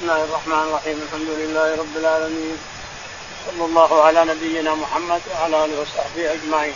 [0.00, 2.58] بسم الله الرحمن الرحيم الحمد لله رب العالمين
[3.46, 6.74] صلى الله على نبينا محمد وعلى اله وصحبه اجمعين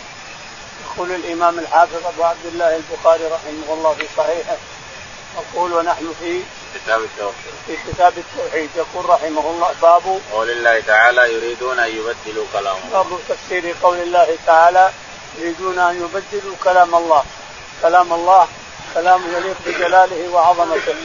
[0.85, 4.57] يقول الامام الحافظ ابو عبد الله البخاري رحمه الله في صحيحه
[5.37, 6.41] يقول ونحن في
[6.75, 12.45] كتاب التوحيد في كتاب التوحيد يقول رحمه الله باب قول الله تعالى يريدون ان يبدلوا
[12.53, 14.91] كلام الله باب تفسير قول الله تعالى
[15.39, 17.23] يريدون ان يبدلوا كلام الله
[17.81, 18.47] كلام الله
[18.95, 20.95] كلام يليق بجلاله وعظمته.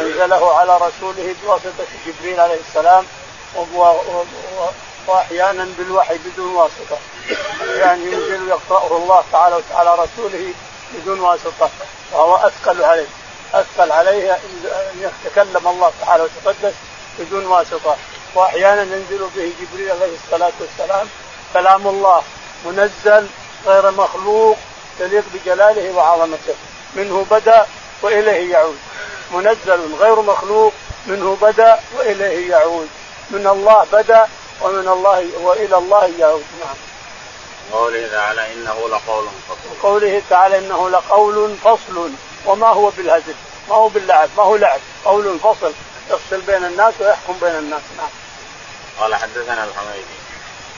[0.00, 3.04] أنزله على رسوله بواسطة جبريل عليه السلام
[5.06, 6.98] واحيانا بالوحي بدون واسطة.
[7.60, 10.52] أحيانا ينزل يقراه الله تعالى وتعالى رسوله
[10.94, 11.70] بدون واسطة
[12.12, 13.06] وهو أثقل عليه.
[13.54, 16.74] أثقل عليه ان يتكلم الله تعالى وتقدس
[17.18, 17.96] بدون واسطة.
[18.34, 21.08] وأحيانا ينزل به جبريل عليه الصلاة والسلام
[21.52, 22.22] كلام الله
[22.64, 23.26] منزل
[23.66, 24.56] غير مخلوق
[25.00, 26.54] يليق بجلاله وعظمته.
[26.94, 27.66] منه بدأ
[28.02, 28.78] وإليه يعود.
[29.32, 30.72] منزل غير مخلوق
[31.06, 32.88] منه بدأ وإليه يعود.
[33.30, 34.28] من الله بدأ
[34.60, 36.44] ومن الله وإلى الله يعود.
[36.60, 36.76] نعم.
[37.72, 39.68] قوله تعالى إنه لقول فصل.
[39.70, 42.10] وقوله تعالى إنه لقول فصل.
[42.46, 43.34] وما هو بالهزل؟
[43.68, 45.72] ما هو باللعب؟ ما هو لعب؟ قول فصل.
[46.10, 47.82] يفصل بين الناس ويحكم بين الناس.
[47.98, 48.08] نعم.
[49.00, 50.18] قال حدثنا الحميدي.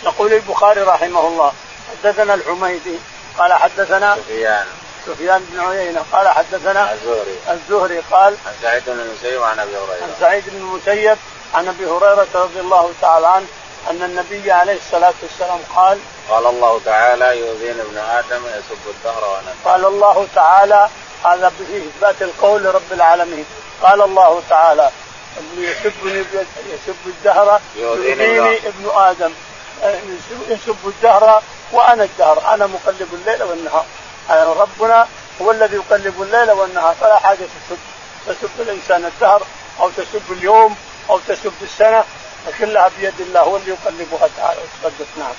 [0.05, 1.53] يقول البخاري رحمه الله
[1.91, 2.99] حدثنا الحميدي
[3.39, 4.67] قال حدثنا سفيان.
[5.07, 7.37] سفيان بن عيينة قال حدثنا الزهري.
[7.51, 10.03] الزهري قال عن سعيد بن المسيب وعن أبي هريرة.
[10.03, 11.19] عن سعيد بن المسيب
[11.55, 13.47] عن أبي هريرة رضي الله تعالى عنه
[13.91, 15.99] أن النبي عليه الصلاة والسلام قال
[16.31, 20.89] قال الله تعالى يؤذين ابن آدم يسب الدهر وأنا قال الله تعالى
[21.25, 23.45] هذا في اثبات القول لرب العالمين.
[23.83, 24.91] قال الله تعالى
[25.57, 26.25] يسبني
[26.73, 29.33] يسب الدهر يؤذيني ابن آدم.
[30.49, 33.85] يسب الدهر وأنا الدهر أنا مقلب الليل والنهار.
[33.85, 34.00] يعني
[34.31, 35.07] ربنا
[35.43, 36.95] هو الذي يقلب الليل والنهار.
[37.01, 37.79] فلا حاجة تسب.
[38.27, 39.43] تسب الإنسان الدهر
[39.81, 40.77] أو تسب اليوم
[41.11, 42.05] أو تسب السنة
[42.59, 44.61] كلها بيد الله هو اللي يقلبها تعالى.
[44.61, 45.33] وتقدس نعم.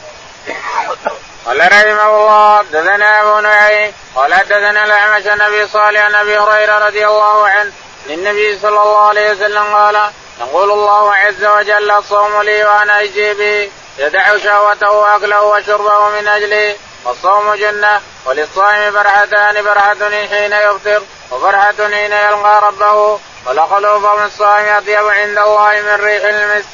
[1.45, 6.86] قال رحمه الله دثنا أبو نعيم قال دثنا الأعمش عن أبي صالح عن أبي هريرة
[6.88, 7.71] رضي الله عنه
[8.08, 13.71] للنبي صلى الله عليه وسلم قال يقول الله عز وجل الصوم لي وأنا اجزي به
[13.98, 21.02] يدع شهوته وأكله وشربه من اجلي والصوم جنة وللصائم فرحتان فرحة حين يفطر
[21.32, 23.20] وفرحة حين يلقى ربه.
[23.45, 26.67] ولخلوف من الصائم أطيب عند الله من ريح المسك.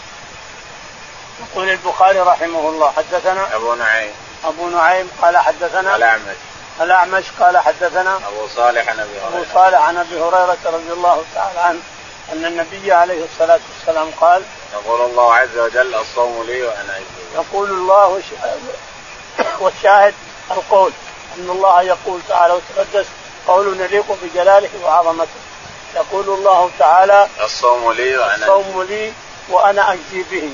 [1.40, 4.12] يقول البخاري رحمه الله حدثنا أبو نعيم.
[4.46, 6.36] أبو نعيم قال حدثنا الأعمش.
[6.82, 9.28] الأعمش قال حدثنا أبو صالح عن أبي هريرة.
[9.28, 11.80] ابو صالح عن أبي هريرة رضي الله تعالى عنه
[12.34, 14.44] أن النبي عليه الصلاة والسلام قال
[14.74, 17.36] يقول الله عز وجل الصوم لي وأنا أجزي.
[17.36, 18.22] يقول الله
[19.60, 20.14] والشاهد
[20.52, 20.92] القول.
[21.38, 23.06] إن الله يقول تعالى وتقدس
[23.48, 25.40] قول يليق بجلاله وعظمته.
[25.96, 29.14] يقول الله تعالى الصوم لي وأنا الصوم لي
[29.50, 30.52] وأنا اجزي به.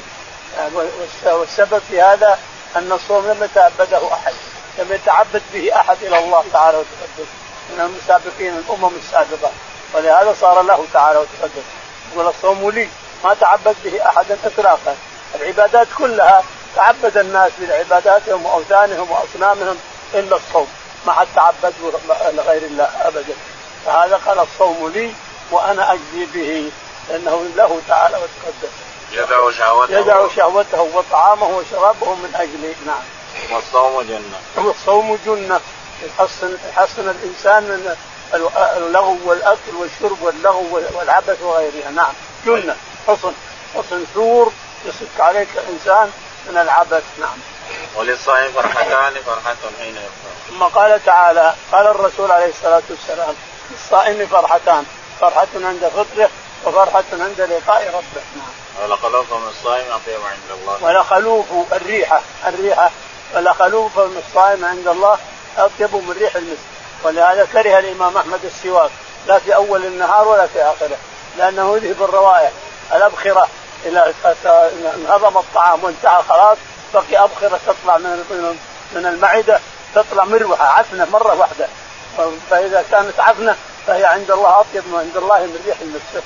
[1.25, 2.39] والسبب في هذا
[2.75, 4.33] أن الصوم لم يتعبده أحد
[4.79, 7.29] لم يتعبد به أحد إلى الله تعالى وتقدس.
[7.69, 9.51] من المسابقين الأمم السابقة.
[9.93, 11.63] ولهذا صار له تعالى وتقدس.
[12.13, 12.89] يقول الصوم لي
[13.23, 14.95] ما تعبد به احد اطلاقا.
[15.35, 16.43] العبادات كلها
[16.75, 19.77] تعبد الناس بعباداتهم وأوثانهم وأصنامهم.
[20.13, 20.67] إلا الصوم
[21.07, 21.91] ما حد تعبدوا
[22.31, 23.33] لغير الله ابدا.
[23.85, 25.13] فهذا قال الصوم لي
[25.51, 26.71] وأنا أجزي به
[27.09, 28.73] لأنه له تعالى وتقدس
[29.11, 29.99] يدع شهوته.
[29.99, 33.55] يدع شهوته وطعامه وشرابه من أجله نعم.
[33.55, 34.65] والصوم جنة.
[34.67, 35.61] والصوم جنة.
[36.03, 37.95] يحصن يحصن الإنسان من
[38.77, 42.13] اللغو والأكل والشرب واللغو والعبث وغيرها نعم.
[42.45, 42.75] جنة.
[43.07, 43.33] حصن.
[43.75, 44.51] حصن ثور
[44.85, 46.11] يصك عليك الإنسان
[46.49, 47.37] من العبث نعم.
[47.95, 53.35] وللصائم فرحتان فرحة حين يفطر ثم قال تعالى قال الرسول عليه الصلاة والسلام
[53.71, 54.85] للصائم فرحتان
[55.21, 56.29] فرحة عند فطره
[56.65, 62.91] وفرحة عند لقاء ربه نعم ولخلوف من الصائم أطيب عند الله ولخلوف الريحة الريحة
[63.35, 65.17] ولخلوف من الصائم عند الله
[65.57, 66.73] أطيب من ريح المسك
[67.03, 68.91] ولهذا كره الإمام أحمد السواك
[69.27, 70.97] لا في أول النهار ولا في آخره
[71.37, 72.51] لأنه يذهب الروائح
[72.93, 73.47] الأبخرة
[73.85, 74.13] إلى
[74.95, 76.57] انهضم الطعام وانتهى خلاص
[76.93, 78.25] بقي أبخرة تطلع من
[78.91, 79.59] من المعدة
[79.95, 81.67] تطلع مروحة عفنة مرة واحدة.
[82.49, 83.55] فإذا كانت عفنة
[83.87, 86.23] فهي عند الله أطيب من عند الله من ريح المسك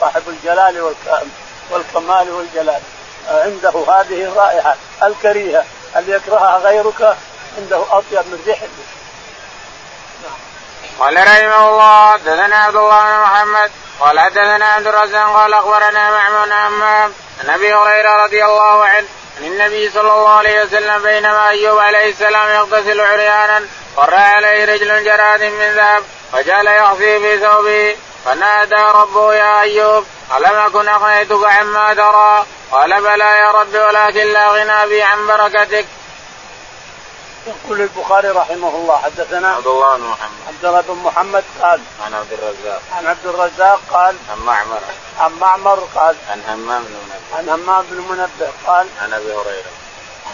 [0.00, 0.94] صاحب الجلال
[1.70, 2.80] والكمال والجلال.
[3.28, 5.64] عنده هذه الرائحة الكريهة.
[5.96, 7.16] اللي يكرهها غيرك؟
[7.58, 8.98] عنده أطيب من ريح المسك
[10.98, 13.70] قال رحمه الله حدثنا عبد الله بن محمد
[14.00, 19.06] قال حدثنا عبد الرزاق قال أخبرنا معمر عمام عن أبي هريرة رضي الله عنه
[19.38, 23.62] عن النبي صلى الله عليه وسلم بينما أيوب عليه السلام يغتسل عريانا
[23.98, 26.02] مر عليه رجل جراد من ذهب
[26.32, 30.06] فجعل يخفي في ثوبه فنادى ربه يا أيوب
[30.36, 35.86] ألم أكن أغنيتك عما ترى قال بلى يا رب ولكن لا غنى بي عن بركتك.
[37.48, 38.96] يقول البخاري رحمه الله.
[38.96, 40.38] حدثنا عبد الله بن محمد.
[40.48, 42.82] عبد الله بن محمد قال عن عبد الرزاق.
[42.92, 44.80] عن عبد الرزاق قال عن معمر.
[45.18, 47.36] عن معمر قال عن همام بن منبه.
[47.38, 49.72] عن همام بن منبه قال عن أبي هريرة.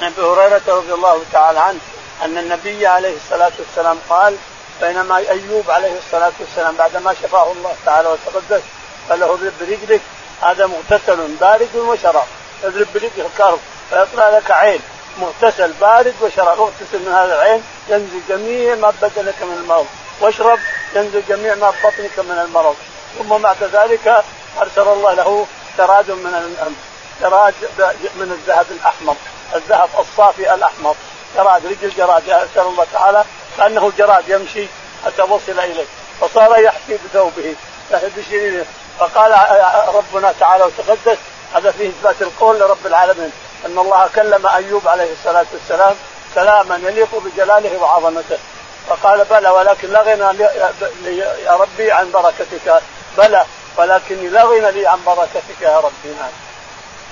[0.01, 1.81] عن أبي هريرة رضي الله تعالى عنه
[2.25, 4.37] أن النبي عليه الصلاة والسلام قال
[4.81, 8.63] بينما أيوب عليه الصلاة والسلام بعدما شفاه الله تعالى وتقدس
[9.11, 10.01] قال له اضرب برجلك
[10.43, 12.27] هذا مغتسل بارد وشراب.
[12.65, 13.59] اضرب برجلك كرب
[13.91, 14.81] فيطلع لك عين.
[15.19, 19.87] مغتسل بارد وشراب اغتسل من هذا العين ينزل جميع ما بدنك من المرض
[20.21, 20.59] واشرب
[20.95, 22.77] ينزل جميع ما بطنك من المرض.
[23.19, 24.25] ثم بعد ذلك
[24.61, 25.47] أرسل الله له
[25.79, 26.57] جراد من
[27.21, 27.55] جراد
[28.15, 29.17] من الذهب الأحمر
[29.55, 30.95] الذهب الصافي الأحمر.
[31.37, 33.25] جراد رجل جراد اسال الله تعالى
[33.57, 34.67] كأنه جراد يمشي
[35.07, 35.85] حتى وصل إليه.
[36.21, 37.55] فصار يحكي بثوبه
[37.93, 38.67] بشريره.
[38.99, 39.33] فقال
[39.95, 41.19] ربنا تعالى وتقدس
[41.55, 43.33] هذا فيه إثبات القول لرب العالمين.
[43.67, 45.95] أن الله كلم أيوب عليه الصلاة والسلام
[46.35, 48.39] كلاما يليق بجلاله وعظمته.
[48.89, 50.43] فقال بلى ولكن لا غنى
[51.45, 52.83] يا ربي عن بركتك.
[53.19, 53.45] بلى
[53.77, 56.15] ولكني لا غنى لي عن بركتك يا ربي.
[56.21, 56.31] نعم.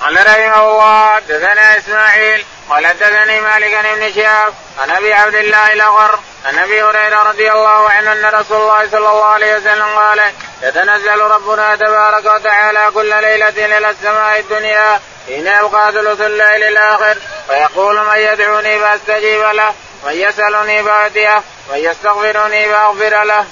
[0.03, 6.19] قال رحمه الله حدثنا إسماعيل قال حدثني مالك بن شهاب عن أبي عبد الله الأغر
[6.45, 10.21] عن أبي هريرة رضي الله عنه أن رسول الله صلى الله عليه وسلم قال
[10.63, 17.17] يتنزل ربنا تبارك وتعالى كل ليلة إلى السماء الدنيا حين يبقى ثلث الليل الآخر
[17.47, 19.75] فيقول من يدعوني فأستجيب له
[20.07, 23.45] من يسألني فاتيه من يستغفرني فأغفر له.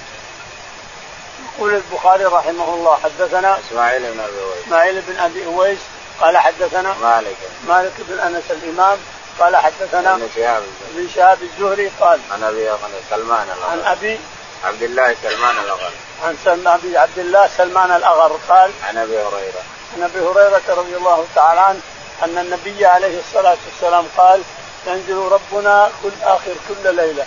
[1.55, 4.64] يقول البخاري رحمه الله حدثنا إسماعيل بن أبي أويس.
[4.67, 5.78] إسماعيل بن أبي أويس
[6.20, 7.37] قال حدثنا مالك.
[7.69, 8.99] مالك بن أنس الإمام
[9.40, 10.62] قال حدثنا ابن شهاب
[10.94, 12.70] ابن شهاب الزهري قال عن أبي
[13.11, 14.20] سلمان عن أبي
[14.64, 15.90] عبد الله سلمان الاغر
[16.25, 19.62] عن سلمان ابي عبد الله سلمان الأغر قال عن أبي هريرة.
[19.96, 21.81] عن أبي هريرة رضي الله تعالى عنه
[22.25, 24.42] أن النبي عليه الصلاة والسلام قال
[24.87, 27.26] ينزل ربنا كل آخر كل ليلة.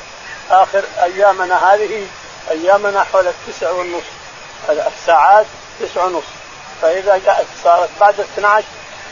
[0.51, 2.07] آخر أيامنا هذه
[2.51, 4.11] أيامنا حول التسع والنصف.
[4.69, 5.45] الساعات
[5.79, 6.33] تسع ونصف.
[6.81, 8.65] فإذا جاءت صارت بعد 12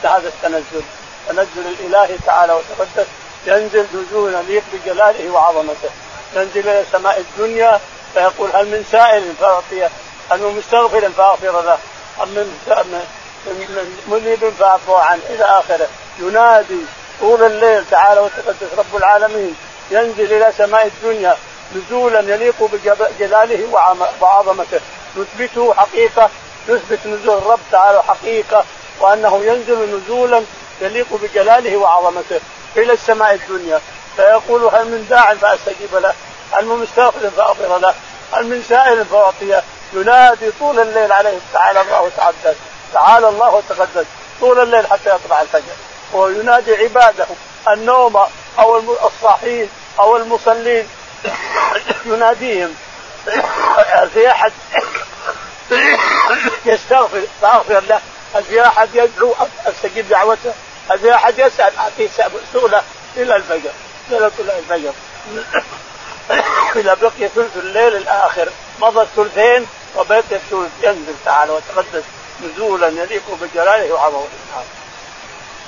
[0.04, 0.84] هذا التنزل.
[1.28, 3.08] تنزل الالهي تعالى وتقدس.
[3.46, 5.90] ينزل نزولا يليق بجلاله وعظمته.
[6.36, 7.80] ينزل إلى سماء الدنيا
[8.14, 9.90] فيقول هل من سائل فأعطيه.
[10.32, 11.78] هل من مستغفر فأغفر له.
[12.20, 12.58] هل من
[14.08, 15.88] منيب فاعفو عنه إلى آخره.
[16.20, 16.80] ينادي
[17.20, 19.56] طول الليل تعالى وتقدس رب العالمين.
[19.92, 21.38] ينزل إلى سماء الدنيا
[21.76, 23.68] نزولا يليق بجلاله
[24.22, 24.80] وعظمته.
[25.18, 26.30] نثبته حقيقه
[26.70, 28.66] نثبت نزول الرب تعالى حقيقة
[29.00, 30.44] وأنه ينزل نزولا
[30.82, 32.40] يليق بجلاله وعظمته
[32.78, 33.82] إلى السماء الدنيا.
[34.16, 36.14] فيقول هل من داع فأستجيب له؟
[36.52, 37.94] هل من مستغفر فأغفر له؟
[38.34, 42.56] هل من سائل فأعطيه؟ ينادي طول الليل عليه تعالى الله وتقدس
[42.94, 44.06] تعالى الله وتقدس
[44.40, 45.74] طول الليل حتى يطلع الفجر.
[46.14, 47.26] وينادي عباده
[47.68, 48.18] النوم
[48.60, 50.88] أو الصاحين أو المصلين.
[52.06, 52.76] يناديهم.
[54.14, 54.52] في احد
[56.66, 58.02] يستغفر فاغفر له.
[58.36, 59.36] هل في احد يدعو
[59.66, 60.54] أستجيب دعوته.
[60.90, 62.10] هل في احد يسال اعطيه
[62.54, 62.82] سؤله
[63.18, 63.72] إلى الفجر.
[64.12, 64.94] إلى الفجر.
[66.76, 68.50] اذا بقي ثلث الليل الآخر.
[68.80, 70.72] مضى الثلثين وبقي الثلث.
[70.84, 72.04] ينزل تعالى وتقدس.
[72.44, 74.28] نزولا يليق بجلاله وعظمته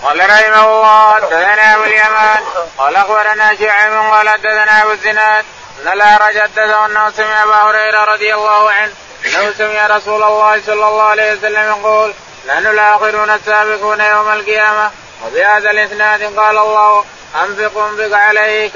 [0.03, 2.43] قال رحمه الله حدثنا أبو اليمان
[2.77, 5.45] قال أخبرنا شعيب قال حدثنا أبو الزناد
[5.81, 8.91] إن الاعرج حدثه أنه سمع أبا هريرة رضي الله عنه
[9.25, 12.13] أنه سمع رسول الله صلى الله عليه وسلم يقول
[12.47, 14.91] نحن الآخرون السابقون يوم القيامة
[15.25, 17.05] وبهذا الإسناد قال الله
[17.43, 18.73] انفق أنفق عليك.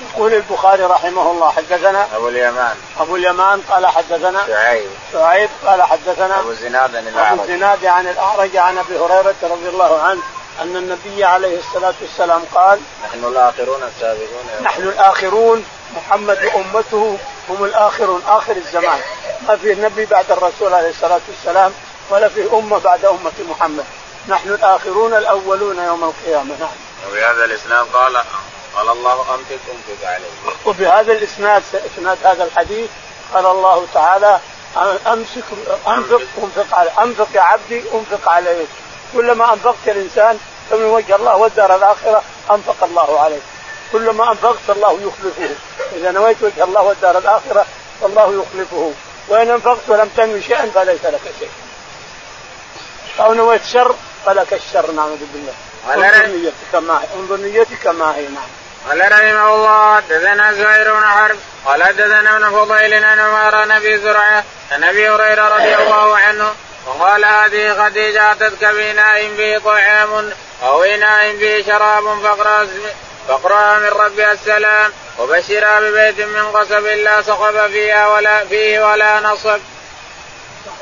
[0.00, 2.76] يقول البخاري رحمه الله حدثنا أبو اليمان.
[3.00, 4.90] أبو اليمان قال حدثنا شعيب.
[5.12, 7.38] شعيب قال حدثنا أبو زناد عن الأعرج.
[7.38, 10.22] ابو زناد عن الأعرج عن أبي هريرة رضي الله عنه
[10.62, 15.64] أن النبي عليه الصلاة والسلام قال نحن الآخرون السابقون نحن الآخرون
[15.96, 19.00] محمد وامته هم الاخرون آخر الزمان.
[19.48, 21.72] ما في نبي بعد الرسول عليه الصلاة والسلام
[22.10, 23.84] ولا في أمة بعد أمة محمد.
[24.28, 26.56] نحن الآخرون الأولون يوم القيامة.
[26.60, 26.68] نعم.
[27.10, 28.22] وبهذا الإسلام قال
[28.76, 30.28] قال الله انفق انفق عليه
[30.66, 31.62] وبهذا الإسناد
[31.94, 32.90] إسناد هذا الحديث
[33.34, 34.40] قال الله تعالى
[35.06, 35.44] أمسك
[35.88, 38.68] انفق انفق عليه أنفق يا عبدي أنفق عليك.
[39.12, 40.38] كلما أنفقت الإنسان
[40.70, 43.42] فمن وجه الله والدار الآخرة أنفق الله عليك.
[43.92, 45.54] كلما أنفقت الله يخلفه.
[45.96, 47.66] إذا نويت وجه الله والدار الآخرة
[48.00, 48.92] فالله يخلفه.
[49.28, 51.50] وإن أنفقت ولم تنوي شيئا فليس لك شيء.
[53.20, 53.94] أو نويت شر
[54.26, 55.54] فلك الشر نعوذ بالله.
[55.94, 58.48] انظر نيتك ما هي انظر نيتك ما هي نعم.
[58.88, 64.44] قال رحمه الله حدثنا زهير بن حرب قال حدثنا ابن فضيل عن عمر نبي زرعة
[64.72, 66.54] عن أبي هريرة رضي الله عنه
[66.86, 72.68] وقال هذه خديجة أتتك بإناء به طعام أو إناء به شراب فاقرا
[73.28, 79.60] فاقرأ من ربها السلام وبشرها ببيت من قصب لا صخب فيها ولا فيه ولا نصب.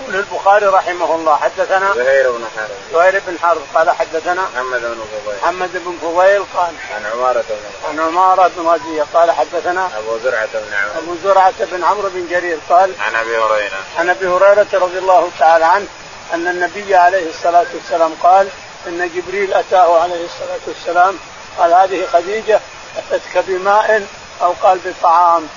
[0.05, 5.05] يقول البخاري رحمه الله حدثنا زهير بن حرب زهير بن حرب قال حدثنا محمد بن
[5.13, 5.37] فضيل.
[5.43, 10.49] محمد بن فضيل قال عن عمارة بن عن عمارة بن رزية قال حدثنا أبو زرعة
[10.55, 10.99] بن عمرو.
[10.99, 13.79] أبو زرعة بن عمرو بن جرير قال عن أبي هريرة.
[13.99, 15.87] عن أبي هريرة رضي الله تعالى عنه
[16.35, 18.49] أن النبي عليه الصلاة والسلام قال
[18.87, 21.19] إن جبريل أتاه عليه الصلاة والسلام
[21.59, 22.61] قال هذه خديجة
[22.99, 24.07] أتتك بماء
[24.43, 25.49] أو قال بطعام.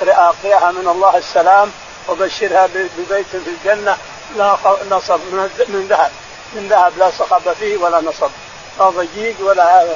[0.00, 1.72] اقرأها من الله السلام.
[2.08, 3.96] وبشرها ببيت في الجنة
[4.36, 4.56] لا
[4.90, 5.20] نصب
[5.68, 6.10] من ذهب.
[6.52, 8.30] من ذهب لا صخب فيه ولا نصب.
[8.78, 9.86] لا ضجيج ولا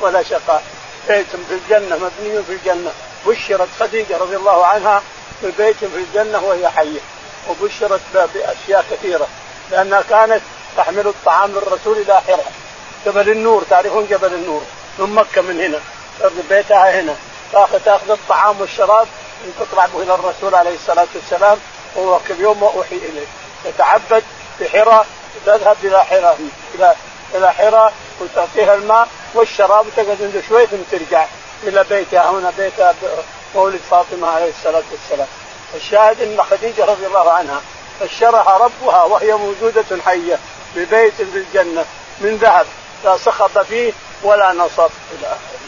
[0.00, 0.62] ولا شقاء.
[1.08, 2.90] بيت في الجنة مبني في الجنة.
[3.26, 5.02] بشرت خديجة رضي الله عنها
[5.42, 7.00] ببيت في الجنة وهي حية.
[7.48, 9.26] وبشرت بأشياء كثيرة.
[9.70, 10.42] لأنها كانت
[10.76, 12.52] تحمل الطعام للرسول إلى حراء
[13.06, 14.62] جبل النور تعرفون جبل النور؟
[14.98, 15.80] من مكة من هنا.
[16.50, 17.16] بيتها هنا.
[17.52, 19.08] تاخذ تأخذ الطعام والشراب
[19.60, 21.58] تطلع به إلى الرسول عليه الصلاة والسلام
[21.96, 23.26] وهو يوم اوحي إليه.
[23.64, 24.22] تتعبد
[24.58, 25.06] في حراء
[25.46, 26.38] تذهب إلى حراء
[26.74, 26.94] إلى
[27.34, 31.26] إلى حراء وتعطيها الماء والشراب وتقعد عنده شوي ثم ترجع
[31.62, 32.30] إلى بيتها.
[32.30, 32.94] هنا بيتها
[33.54, 35.28] مولد فاطمة عليه الصلاة والسلام.
[35.74, 37.60] الشاهد إن خديجة رضي الله عنها
[38.00, 40.38] بشرها ربها وهي موجودة حية
[40.76, 41.84] ببيت في الجنة
[42.20, 42.66] من ذهب
[43.04, 43.92] لا صخب فيه
[44.22, 45.58] ولا نصب إلى اخره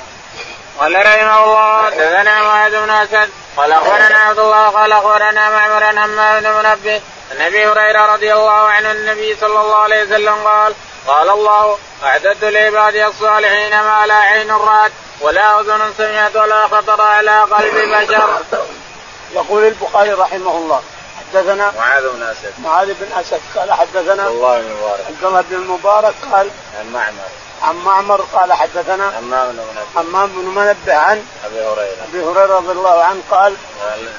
[0.80, 5.98] قال رحمه الله حدثنا معاذ بن أسد قال أخبرنا عبد الله قال أخبرنا معمر عن
[5.98, 10.74] همام بن منبه عن أبي هريرة رضي الله عنه النبي صلى الله عليه وسلم قال
[11.06, 17.40] قال الله أعددت لعبادي الصالحين ما لا عين رأت ولا أذن سمعت ولا خطر على
[17.40, 18.38] قلب بشر.
[19.32, 20.82] يقول البخاري رحمه الله
[21.18, 22.52] حدثنا معاذ بن أسد.
[22.58, 26.92] معاذ بن أسد قال حدثنا عبد الله بن المبارك عبد الله بن المبارك قال عن
[26.92, 27.28] معمر.
[27.62, 31.96] عن معمر قال حدثنا حمام بن منبه حمام بن منبه عن أبي هريرة.
[32.08, 33.54] أبي هريرة رضي الله عنه قال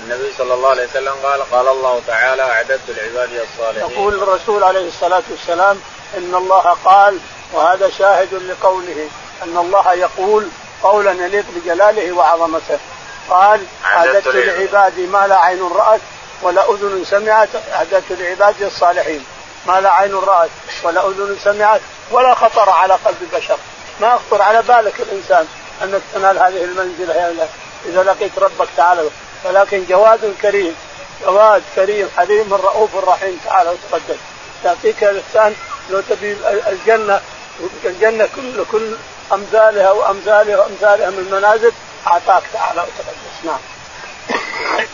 [0.03, 3.91] النبي صلى الله عليه وسلم قال قال الله تعالى أعددت لعبادي الصالحين.
[3.91, 5.79] يقول الرسول عليه الصلاة والسلام
[6.17, 7.19] إن الله قال
[7.53, 9.09] وهذا شاهد لقوله
[9.43, 10.47] أن الله يقول
[10.83, 12.79] قولا يليق بجلاله وعظمته.
[13.29, 16.01] قال أعددت لعبادي ما لا عين رأت
[16.41, 19.25] ولا أذن سمعت أعددت لعبادي الصالحين.
[19.67, 20.49] ما لا عين رأت
[20.83, 23.57] ولا أذن سمعت ولا خطر على قلب البشر.
[24.01, 25.47] ما يخطر على بالك الإنسان
[25.83, 27.47] أنك تنال هذه المنزلة
[27.85, 29.09] إذا لقيت ربك تعالى.
[29.45, 30.75] ولكن جواد كريم
[31.25, 34.17] جواد كريم حليم رؤوف رحيم تعالى وتقدم.
[34.65, 35.55] يعطيك الانسان
[35.89, 36.37] لو تبي
[36.67, 37.21] الجنة
[37.85, 38.95] الجنة كل كل
[39.33, 41.71] أمثالها وأمثالها وأمثالها من المنازل
[42.07, 43.59] أعطاك تعالى وتقدس نعم.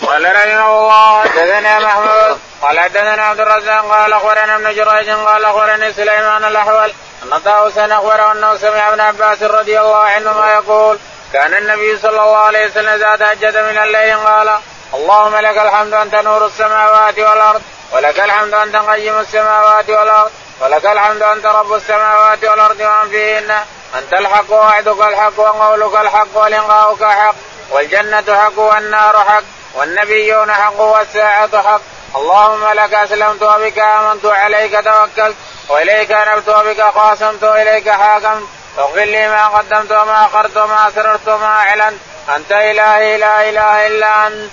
[0.07, 2.39] قال رحمه الله حدثنا محمود.
[2.61, 3.85] قال حدثنا عبد الرزاق.
[3.91, 5.09] قال أخبرنا ابن جريج.
[5.09, 10.97] قال أخبرني سليمان الأحول أن طاووسا أخبره أنه سمع ابن عباس رضي الله عنهما يقول
[11.33, 14.49] كان النبي صلى الله عليه وسلم إذا تهجد من الليل قال
[14.93, 21.23] اللهم لك الحمد انت نور السماوات والأرض ولك الحمد انت قيم السماوات والأرض ولك الحمد
[21.23, 23.51] انت رب السماوات والأرض ومن فيهن
[23.97, 27.35] أنت الحق ووعدك الحق وقولك الحق ولقاؤك حق.
[27.69, 29.43] والجنة حق والنار حق
[29.75, 31.81] والنبيون حق والساعة حق.
[32.15, 35.35] اللهم لك أسلمت وبك آمنت وعليك توكلت
[35.69, 38.43] وإليك أنبت وبك قاسمت وإليك حاكمت.
[38.77, 41.99] فاغفر لي ما قدمت وما أخرت وما أسررت وما أعلنت.
[42.35, 44.51] أنت إلهي لا إله إلا أنت.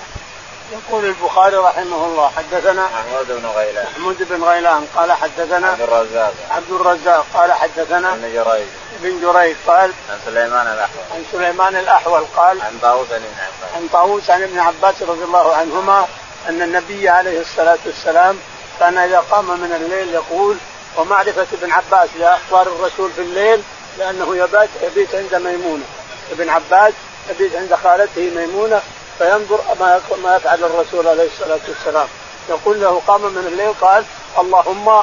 [0.73, 3.87] يقول البخاري رحمه الله حدثنا محمود بن غيلان.
[3.93, 6.35] محمود بن غيلان قال حدثنا عبد الرزاق.
[6.51, 8.67] عبد الرزاق قال حدثنا ابن جريج.
[9.01, 11.05] بن جريج قال عن سليمان الأحول.
[11.15, 13.77] عن سليمان الأحول قال عن طاووس عن ابن عباس.
[13.77, 16.07] عن طاووس عن ابن عباس رضي الله عنهما
[16.49, 18.39] أن النبي عليه الصلاة والسلام
[18.81, 20.57] كان إذا قام من الليل يقول
[20.97, 23.63] ومعرفة ابن عباس لأخبار الرسول في الليل
[23.99, 25.85] لأنه يبات يبيت عند ميمونة.
[26.33, 26.93] ابن عباس
[27.31, 28.83] يبيت عند خالته ميمونة
[29.19, 32.09] فينظر ما ما يفعل الرسول عليه الصلاة والسلام.
[32.49, 34.05] يقول له قام من الليل قال
[34.39, 35.03] اللهم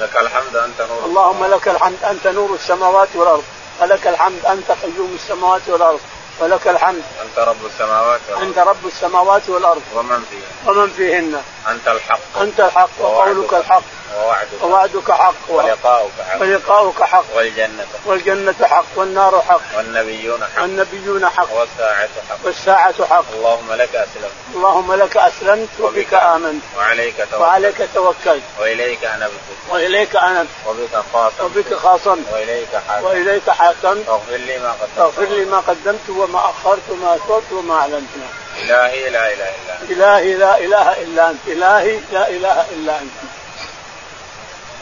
[0.00, 3.44] لك الحمد أنت نور اللهم لك الحمد أنت نور السماوات والأرض.
[3.80, 6.00] ولك الحمد أنت قيوم السماوات والأرض.
[6.40, 7.02] ولك الحمد.
[7.22, 8.42] أنت رب السماوات والأرض.
[8.42, 9.82] أنت رب السماوات والأرض.
[9.94, 12.20] ومن فيهن؟ ومن فيهن؟ أنت الحق.
[12.40, 13.82] أنت الحق وقولك الحق.
[14.18, 14.62] ووعدك.
[14.62, 15.34] ووعدك حق.
[15.48, 16.40] ولقاؤك حق.
[16.40, 17.24] ولقاؤك حق.
[17.34, 18.84] والجنة والجنة حق.
[18.96, 19.60] والنار حق.
[19.76, 20.62] والنبيون حق.
[20.62, 21.52] والنبيون حق.
[21.52, 22.36] والساعة حق.
[22.44, 23.24] والساعة حق.
[23.34, 24.32] اللهم لك أسلمت.
[24.54, 26.14] اللهم لك أسلمت وبك.
[26.14, 26.62] آمنت.
[26.76, 27.40] وعليك توكلت.
[27.40, 28.42] وعليك توكلت.
[28.60, 29.32] وإليك أنبت.
[29.70, 30.48] وإليك أنبت.
[30.66, 31.40] وبك خاصمت.
[31.40, 32.24] وبك خاصمت.
[32.32, 33.04] وإليك حاكمت.
[33.04, 34.06] وإليك حاكمت.
[34.06, 34.96] فاغفر لي ما قدمت.
[34.96, 38.08] فاغفر لي ما قدمت وما أخرت وما أسررت وما أعلنت.
[38.58, 39.90] إلهي لا إله إلا أنت.
[39.90, 41.40] إلهي لا إله إلا أنت.
[41.46, 43.41] إلهي لا إله إلا أنت.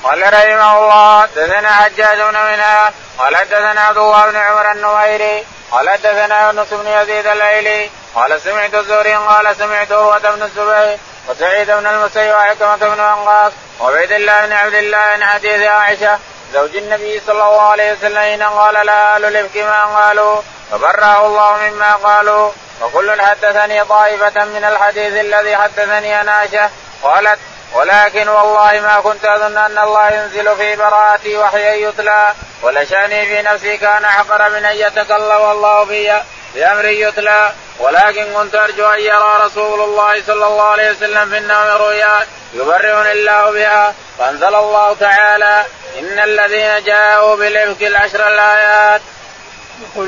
[0.04, 5.90] قال رحمه الله حدثنا حجاج بن منها قال حدثنا عبد الله بن عمر النميري قال
[5.90, 11.87] حدثنا يونس بن يزيد الايلي قال سمعت الزهري قال سمعت عروة بن الزبير وسعيد بن
[11.87, 16.19] المسيب وحكمة بن وقاص وعبيد الله بن عبد الله عن حديث عائشة
[16.52, 21.57] زوج النبي صلى الله عليه وسلم حين قال لا أهل الإفك ما قالوا فبرأه الله
[21.57, 22.50] مما قالوا
[22.83, 26.71] وكل حدثني طائفة من الحديث الذي حدثني أنا عائشة
[27.02, 27.38] قالت
[27.73, 33.77] ولكن والله ما كنت أظن أن الله ينزل في براءتي وحيا يتلى ولشأني في نفسي
[33.77, 36.21] كان أحقر من أن يتكلم الله في
[36.55, 37.53] بأمر يتلى.
[37.79, 43.12] ولكن كنت أرجو أن يرى رسول الله صلى الله عليه وسلم في النوم رؤيا يبرئني
[43.12, 43.95] الله بها.
[44.19, 45.65] فأنزل الله تعالى
[45.99, 49.00] إن الذين جاءوا بالإفك العشر الآيات.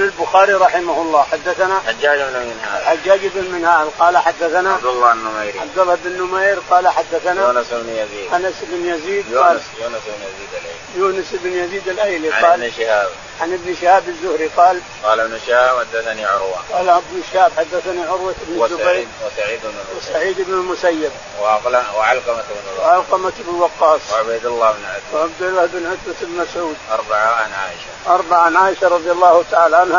[0.02, 1.22] يقول البخاري رحمه الله.
[1.22, 6.22] حدثنا حجاج بن منهال حجاج بن منهال قال حدثنا عبد الله النميري عبد الله بن
[6.22, 8.34] نمير قال حدثنا يونس بن يزيد.
[8.34, 10.78] أنس بن يزيد قال يونس يونس بن يزيد الأيلي.
[10.96, 13.08] يونس بن يزيد الأيلي عن قال ابن شهاب.
[13.40, 16.58] عن ابن شهاب الزهري قال قال ابن شهاب حدثني عروة.
[16.72, 20.10] قال ابن شهاب حدثني عروة بن الزبير وسعيد وسعيد بن المسيب.
[20.10, 21.10] وسعيد بن المسيب.
[21.96, 22.80] وعلقمة بن الوقاص.
[22.80, 25.18] وعلقمة بن وقاص وعبيد الله بن عتبة.
[25.20, 26.76] وعبد الله بن عتبة بن مسعود.
[26.92, 28.14] أربعة عن عائشة.
[28.14, 29.91] أربعة عن عائشة رضي الله تعالى عنها.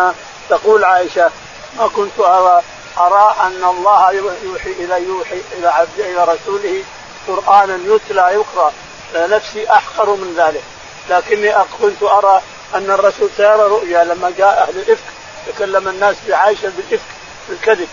[0.49, 1.31] تقول عائشة
[1.77, 2.61] ما كنت أرى
[2.97, 6.83] أرى أن الله يوحي إلى يوحي إلى عبد إلى رسوله
[7.27, 8.73] قرآنا يتلى يقرأ
[9.15, 10.63] نفسي أحقر من ذلك.
[11.09, 12.41] لكني كنت أرى
[12.75, 15.03] أن الرسول سيرى رؤيا لما جاء أهل الإفك
[15.47, 17.09] تكلم الناس بعائشة بالإفك
[17.49, 17.87] بالكذب.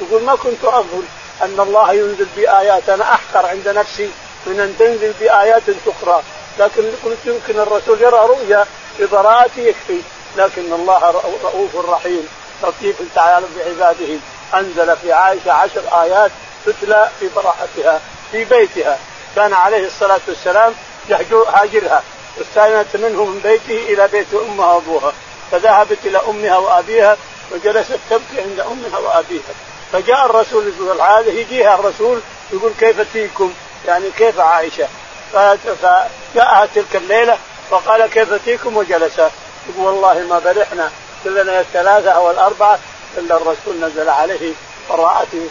[0.00, 1.04] تقول ما كنت أظن
[1.42, 4.10] أن الله ينزل بآيات أنا أحقر عند نفسي
[4.46, 6.22] من أن تنزل بآيات تقرأ
[6.58, 8.66] لكن قلت يمكن الرسول يرى رؤيا
[8.98, 10.00] ببراءتي يكفي.
[10.36, 11.10] لكن الله
[11.44, 12.28] رؤوف رحيم
[12.62, 14.18] لطيف تعالى بعباده.
[14.54, 16.30] أنزل في عائشة عشر آيات
[16.66, 18.00] تتلى في براءتها
[18.32, 18.98] في بيتها.
[19.36, 20.74] كان عليه الصلاة والسلام
[21.54, 22.02] هاجرها.
[22.38, 25.12] واستأذنت منه من بيته إلى بيت أمها وأبوها.
[25.50, 27.16] فذهبت إلى أمها وأبيها
[27.52, 29.54] وجلست تبكي عند أمها وأبيها.
[29.92, 32.20] فجاء الرسول يقول هذا يجيها الرسول
[32.52, 33.52] يقول كيف فيكم؟
[33.86, 34.88] يعني كيف عائشة؟
[35.32, 37.38] فجاءها تلك الليلة
[37.70, 39.20] فقال كيف فيكم؟ وجلس.
[39.76, 40.90] والله ما برحنا
[41.24, 42.78] كلنا الثلاثه أو الاربعه
[43.18, 44.52] الا الرسول نزل عليه
[44.90, 45.48] براءته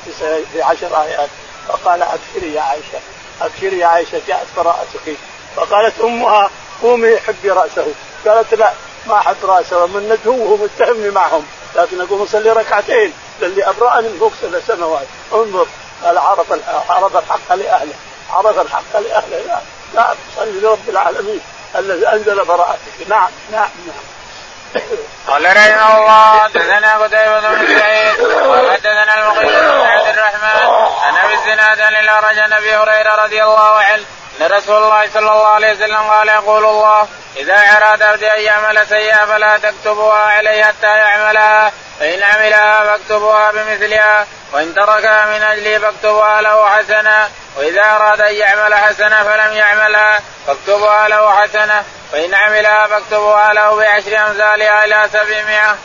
[0.54, 1.30] في عشر ايات
[1.68, 3.00] فقال ابشري يا عائشه
[3.42, 5.18] ابشري يا عائشه جاءت براءتك
[5.56, 6.50] فقالت امها
[6.82, 7.86] قومي حبي راسه
[8.28, 8.74] قالت لا
[9.08, 11.46] ما احب راسه ومن ندهوه متهمني معهم
[11.76, 15.68] لكن اقوم اصلي ركعتين للي ابرأني من فوق سبع سنوات انظر
[16.04, 16.52] قال عرف
[16.90, 17.94] عرف الحق لاهله
[18.32, 19.60] عرف الحق لاهله لا
[19.96, 21.42] لا صلي لرب العالمين
[21.76, 24.84] الذي أنزل براءتك نعم نعم نعم.
[25.28, 31.34] قال رحمه الله حدثنا قتيبة بن سعيد قال حدثنا المغيرة بن عبد الرحمن عن أبي
[31.34, 34.04] الزناد عن الأعرج عن أبي هريرة رضي الله عنه
[34.42, 38.88] إن رسول الله صلى الله عليه وسلم قال يقول الله إذا أراد عبدي ان يعمل
[38.88, 46.42] سيئا فلا تكتبوها عليه حتى يعملها فإن عملها فاكتبوها بمثلها وإن تركها من اجلي فاكتبوها
[46.42, 53.54] له حسنه وإذا أراد أن يعمل حسنه فلم يعملها فاكتبوها له حسنه فإن عملها فاكتبوها
[53.54, 55.78] له بعشر أمثالها إلى سبعمائة.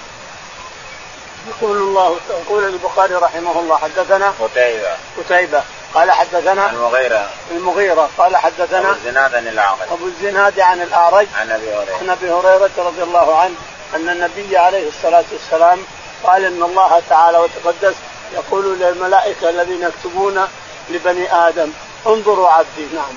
[1.48, 5.62] يقول الله يقول البخاري رحمه الله حدثنا قتيبة قتيبة
[5.94, 7.30] قال حدثنا المغيرة.
[7.50, 8.10] المغيرة.
[8.18, 9.88] قال أبو حدثنا الزناد عن الأعرج.
[9.90, 11.26] أبو الزناد عن الأعرج.
[11.40, 11.98] عن أبي هريرة.
[12.00, 13.54] عن أبي هريرة رضي الله عنه
[13.94, 15.84] أن النبي عليه الصلاة والسلام
[16.24, 17.94] قال إن الله تعالى وتقدس
[18.34, 20.48] يقول للملائكة الذين يكتبون
[20.90, 21.72] لبني آدم
[22.06, 22.86] انظروا عبدي.
[22.94, 23.16] نعم.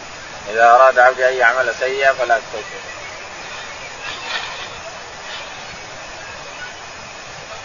[0.54, 2.82] إذا أراد عبدي أن يعمل سيئا فلا تكتبه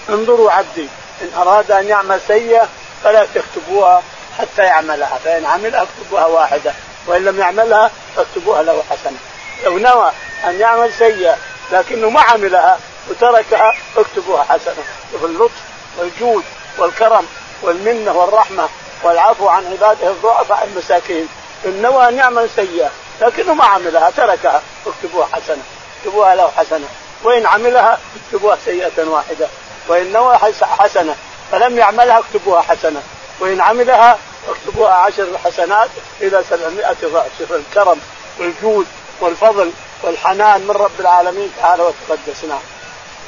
[0.09, 0.89] انظروا عبدي.
[1.23, 2.69] إن أراد أن يعمل سيئه
[3.05, 4.03] فلا تكتبوها.
[4.39, 6.73] حتى يعملها فإن عملها اكتبوها واحدة
[7.07, 9.17] وإن لم يعملها فاكتبوها له حسنة.
[9.65, 10.13] لو نوى
[10.45, 11.37] أن يعمل سيئة
[11.73, 12.79] لكنه ما عملها
[13.11, 14.85] وتركها اكتبوها حسنة.
[15.13, 15.61] شوف اللطف
[15.99, 16.45] والجود
[16.79, 17.27] والكرم
[17.63, 18.69] والمنة والرحمة
[19.03, 21.29] والعفو عن عباده الضعفاء المساكين.
[21.65, 25.63] إن نوى أن يعمل سيئة لكنه ما عملها تركها اكتبوها حسنة.
[25.99, 26.87] اكتبوها له حسنة.
[27.25, 29.47] وإن عملها اكتبوها سيئة واحدة.
[29.89, 31.17] وإن نوى حسنة.
[31.53, 33.03] فلم يعملها اكتبوها حسنة.
[33.41, 34.19] وإن عملها
[34.49, 35.89] أكتبوها عشر حسنات
[36.21, 38.01] إلى سبعمائة ضعف شوف الكرم
[38.39, 38.87] والجود
[39.21, 39.73] والفضل
[40.03, 42.61] والحنان من رب العالمين تعالى وتقدس نعم.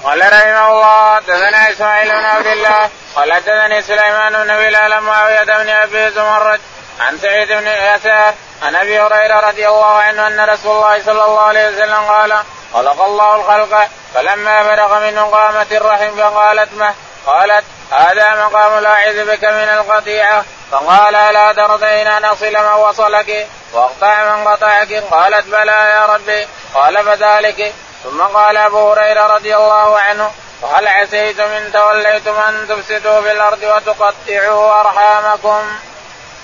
[0.05, 5.69] قال رحمه الله دثنا إسماعيل بن عبد الله قال حدثني سليمان بن بلال معاوية بن
[5.69, 6.61] أبي زمرد
[7.01, 11.41] عن سعيد بن يسار عن أبي هريرة رضي الله عنه أن رسول الله صلى الله
[11.41, 12.43] عليه وسلم قال
[12.73, 16.95] خلق الله الخلق فلما فرغ منه قامت الرحم فقالت مه
[17.27, 20.45] قالت هذا مقام لاعذ بك من القطيعة.
[20.73, 24.93] فقال الا ترضين إن اصل من وصلك واقطع من قطعك.
[25.11, 26.47] قالت بلى يا ربي.
[26.75, 27.75] قال فذلك.
[28.05, 30.31] ثم قال أبو هريرة رضي الله عنه
[30.63, 35.63] وهل عسيتم إن توليتم أن تفسدوا في الأرض وتقطعوا أرحامكم.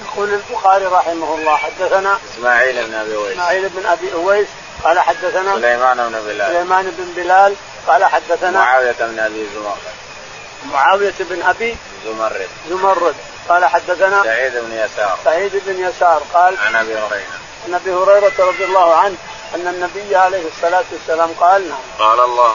[0.04, 3.32] يقول البخاري رحمه الله حدثنا إسماعيل بن أبي أويس.
[3.32, 4.48] إسماعيل بن أبي أويس.
[4.84, 6.52] قال حدثنا سليمان بن بلال.
[6.52, 7.54] سليمان بن بلال.
[7.86, 9.76] قال حدثنا معاوية بن أبي زمرد
[10.72, 12.48] معاوية بن أبي زمرد.
[12.68, 13.14] زمرد.
[13.48, 15.18] قال حدثنا سعيد بن يسار.
[15.24, 16.22] سعيد بن يسار.
[16.34, 17.38] قال عن أبي هريرة.
[17.66, 19.16] عن أبي هريرة رضي الله عنه
[19.54, 21.78] أن النبي عليه الصلاة والسلام قال نعم.
[21.98, 22.54] قال الله.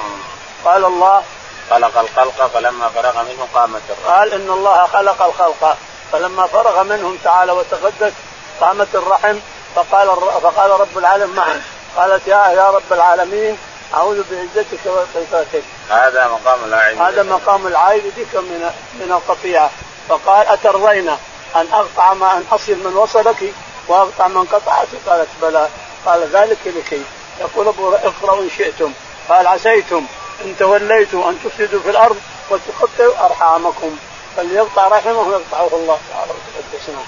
[0.65, 1.23] قال الله
[1.69, 5.77] خلق الخلق فلما فرغ منه قامت الرحم قال إن الله خلق الخلق
[6.11, 8.13] فلما فرغ منهم تعالى وتقدس
[8.61, 9.39] قامت الرحم
[9.75, 10.07] فقال
[10.43, 11.61] فقال رب العالمين معا.
[11.97, 13.57] قالت يا يا رب العالمين
[13.93, 19.69] أعوذ بعزتك وصفاتك هذا مقام العائد هذا مقام العائد بك من من القطيعة.
[20.09, 21.09] فقال اترضين
[21.55, 23.53] أن اقطع ما أن أصل من وصلك
[23.87, 25.67] واقطع من قطعك قالت بلى.
[26.05, 27.03] قال ذلك لكي
[27.39, 28.93] يقول أبو اقرأوا إن شئتم.
[29.29, 30.05] قال عسيتم.
[30.45, 32.17] إن توليتم أن تفسدوا في الأرض
[32.49, 33.97] وتقطعوا أرحامكم.
[34.37, 37.01] فليقطع رحمه يقطعه الله تعالى وتقدسنا.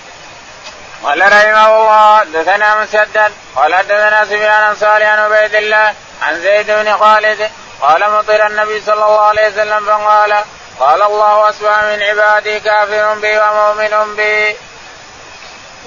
[1.04, 2.24] قال رحمه الله.
[2.24, 3.32] دثنا مسدد.
[3.56, 7.50] قال دثنا سفيان صالح عن عبيد الله عن زيد بن خالد
[7.82, 10.34] قال مطر النبي صلى الله عليه وسلم فقال
[10.80, 14.56] قال الله اصبح من عبادي كافر بي ومؤمن بي.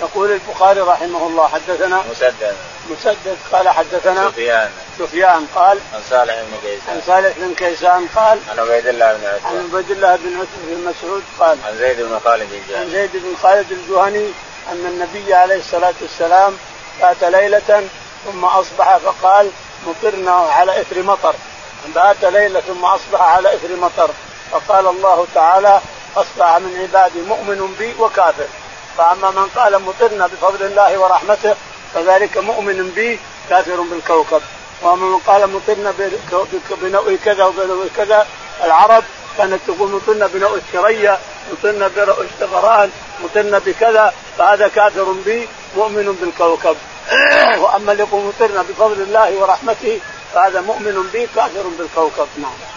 [0.00, 2.56] يقول البخاري رحمه الله حدثنا مسدد.
[2.90, 4.70] مسدد قال حدثنا سفيان.
[4.98, 6.94] سفيان قال عن صالح بن كيسان.
[6.94, 9.48] عن صالح بن كيسان قال عن عبيد الله بن عتبة.
[9.48, 13.36] عن عبيد الله بن بن مسعود قال عن زيد بن خالد عن الجهني زيد بن
[13.42, 14.32] خالد الجهني
[14.72, 16.58] أن النبي عليه الصلاة والسلام
[17.00, 17.88] بات ليلة
[18.26, 19.50] ثم أصبح فقال
[19.86, 21.34] مطرنا على إثر مطر.
[21.94, 24.10] بات ليلة ثم أصبح على إثر مطر.
[24.50, 25.80] فقال الله تعالى
[26.16, 28.46] أصبح من عبادي مؤمن بي وكافر.
[28.98, 31.54] فأما من قال مطرنا بفضل الله ورحمته
[31.94, 33.20] فذلك مؤمن بي
[33.50, 34.42] كافر بالكوكب.
[34.82, 35.94] وأما من قال مطرنا
[36.82, 38.26] بنوء كذا وبنوء كذا
[38.64, 39.04] العرب
[39.38, 41.18] كانت تقول مطرنا بنوء الثريا
[41.52, 42.90] مطرنا بنوء الدبران
[43.24, 46.76] مطرنا بكذا فهذا كافر بي مؤمن بالكوكب.
[47.62, 50.00] واما اللي يقول مطرنا بفضل الله ورحمته
[50.34, 52.74] فهذا مؤمن بي كافر بالكوكب نعم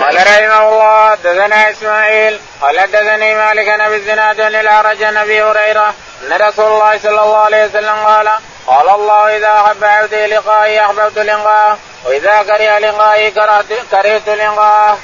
[0.00, 5.94] قال رحمه الله حدثنا إسماعيل قال حدثني مالك بن الزناد بن الأعرج عن أبي هريرة
[6.22, 8.28] أن رسول الله صلى الله عليه وسلم قال
[8.66, 13.30] قال الله إذا أحب عبدي لقائي أحببت لقاءه وإذا كره لقائي
[13.90, 14.98] كرهت لقاءه.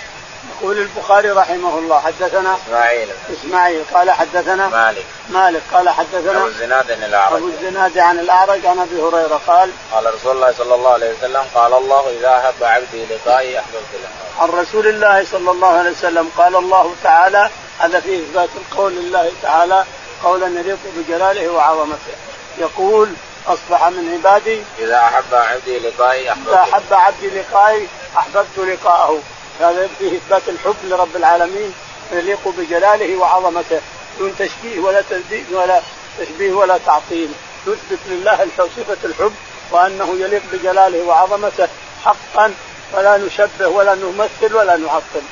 [0.60, 3.08] يقول البخاري رحمه الله حدثنا إسماعيل.
[3.32, 5.04] إسماعيل قال حدثنا مالك.
[5.28, 7.36] مالك قال حدثنا أبو الزناد بن الأعرج.
[7.36, 11.44] أبو الزناد عن الأعرج عن أبي هريرة قال قال رسول الله صلى الله عليه وسلم
[11.54, 14.42] قال الله إذا أحب عبدي لقائي احببت لقاءه.
[14.42, 19.32] عن رسول الله صلى الله عليه وسلم قال الله تعالى هذا فيه إثبات القول لله
[19.42, 19.84] تعالى
[20.24, 22.14] قولا يليق بجلاله وعظمته.
[22.58, 23.08] يقول
[23.46, 27.88] أصبح من عبادي إذا أحب عبدي لقائي احببت إذا أحب عبدي لقائي
[28.18, 29.18] أحببت لقاءه.
[29.60, 31.74] هذا فيه إثبات الحب لرب العالمين
[32.12, 33.80] يليق بجلاله وعظمته
[34.18, 35.80] دون تشبيه ولا تزديد ولا
[36.18, 37.32] تشبيه ولا تعطيل.
[37.66, 39.34] يثبت لله صفه الحب
[39.70, 41.68] وأنه يليق بجلاله وعظمته
[42.04, 42.54] حقا
[42.92, 45.22] ولا نشبه ولا نمثل ولا نعطل.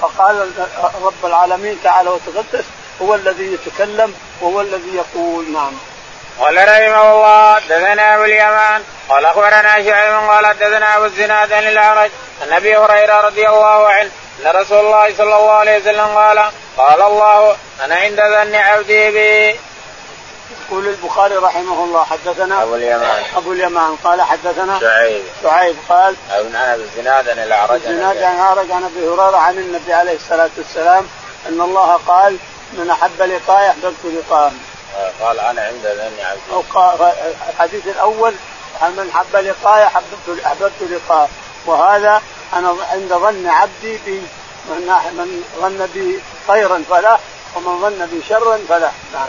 [0.00, 0.50] فقال
[1.02, 2.64] رب العالمين تعالى وتقدس
[3.02, 5.52] هو الذي يتكلم وهو الذي يقول.
[5.52, 5.72] نعم.
[6.40, 8.82] قال رحمه الله دثنا أبو اليمان.
[9.08, 12.10] قال أخبرنا شعيب قال دثنا أبو الزناد عن الأعرج.
[12.42, 17.02] عن أبي هريرة رضي الله عنه أن رسول الله صلى الله عليه وسلم قال قال
[17.02, 19.60] الله أنا عند ظن عبدي بي.
[20.66, 23.22] يقول البخاري رحمه الله حدثنا أبو اليمان.
[23.36, 23.96] أبو اليمان.
[24.04, 25.22] قال حدثنا شعيب.
[25.42, 25.76] شعيب.
[25.88, 30.16] قال ابن ابي الزناد عن الأعرج الزناد عن الأعرج عن أبي هريرة عن النبي عليه
[30.16, 31.08] الصلاة والسلام
[31.48, 32.36] أن الله قال
[32.72, 34.52] من أحب لقائي أحببت لقاءه
[35.20, 36.52] قال أنا عند ظن عبدي.
[36.52, 37.12] أو
[37.48, 38.34] الحديث الأول
[38.82, 41.28] من حب لقائي احببت أحببت لقاءه
[41.66, 42.22] وهذا
[42.54, 44.22] أنا عند ظن عبدي بي
[44.68, 47.18] من من ظن بي خيرا فله
[47.54, 49.26] ومن ظن بي شرا فله نعم.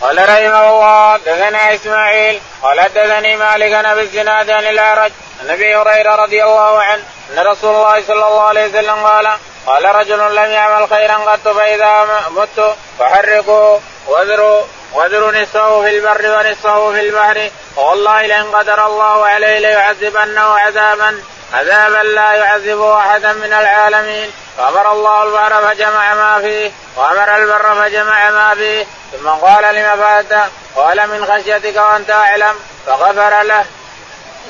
[0.00, 6.14] قال رحمه الله دثنا إسماعيل قال دثني مالك أبي الزناد عن الأعرج عن أبي هريرة
[6.14, 9.28] رضي الله عنه أن رسول الله صلى الله عليه وسلم قال
[9.66, 16.92] قال رجل لم يعمل خيرا قط فإذا مت فحرقوا واذروا واذروا نصفه في البر ونصفه
[16.92, 17.50] في البحر.
[17.76, 21.22] والله لئن قدر الله عليه ليعذبنه عذابا
[21.54, 24.30] عذابا لا يعذب احدا من العالمين.
[24.58, 28.86] فأمر الله البحر فجمع ما فيه وأمر البر فجمع ما فيه.
[29.12, 32.54] ثم قال لما فات؟ قال من خشيتك وانت اعلم
[32.86, 33.64] فغفر له.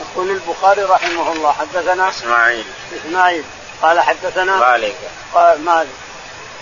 [0.00, 2.64] يقول البخاري رحمه الله حدثنا إسماعيل.
[2.96, 3.44] إسماعيل.
[3.82, 4.96] قال حدثنا مالك.
[5.34, 5.88] قال مالك.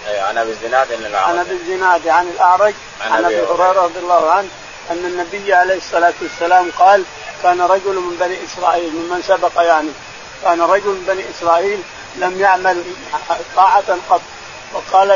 [0.08, 1.30] اي عن أبي الزناد عن الأعرج.
[1.30, 3.84] عن أبي الزناد عن الأعرج عن أبي هريرة.
[3.84, 4.48] رضي الله عنه
[4.90, 7.04] أن النبي عليه الصلاة والسلام قال
[7.42, 9.88] كان رجل من بني إسرائيل ممن سبق يعني
[10.44, 11.80] كان رجل من بني إسرائيل
[12.16, 12.84] لم يعمل
[13.56, 14.20] طاعة قط
[14.74, 15.08] وقال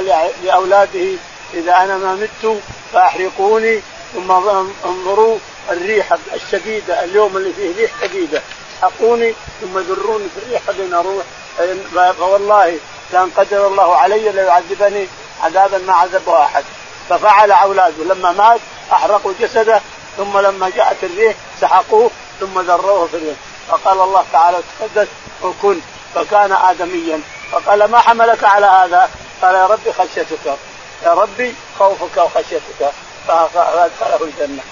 [0.45, 1.09] لأولاده
[1.55, 2.61] إذا أنا ما مت
[2.93, 3.81] فأحرقوني
[4.15, 4.31] ثم
[4.85, 5.39] انظروا
[5.71, 8.43] الريح الشديدة اليوم اللي فيه ريح شديدة
[8.79, 11.25] اسحقوني ثم ذروني في الريح بين أروح
[12.19, 12.79] فوالله
[13.13, 15.09] لأن قدر الله علي ليعذبني
[15.43, 16.65] عذابا ما عذبه أحد.
[17.11, 18.05] ففعل أولاده.
[18.05, 18.61] لما مات
[18.93, 19.81] أحرقوا جسده
[20.17, 23.37] ثم لما جاءت الريح سحقوه ثم ذروه في الريح.
[23.69, 25.09] فقال الله تعالى تقدس
[25.43, 25.81] وكن
[26.15, 27.21] فكان ادميا.
[27.53, 29.11] فقال ما حملك على هذا؟
[29.43, 30.57] قال يا ربي خشيتك.
[31.05, 32.93] يا ربي خوفك وخشيتك.
[33.29, 34.63] فأدخله الجنة.